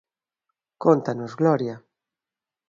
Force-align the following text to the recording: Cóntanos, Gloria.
Cóntanos, 0.83 1.31
Gloria. 1.41 1.75